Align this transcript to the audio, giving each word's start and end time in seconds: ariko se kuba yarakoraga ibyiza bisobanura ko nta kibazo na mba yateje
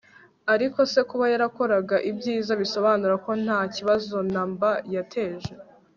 ariko 0.53 0.79
se 0.91 0.99
kuba 1.09 1.25
yarakoraga 1.33 1.95
ibyiza 2.09 2.51
bisobanura 2.61 3.15
ko 3.25 3.31
nta 3.43 3.59
kibazo 3.75 4.15
na 4.33 4.41
mba 4.51 4.71
yateje 4.95 5.51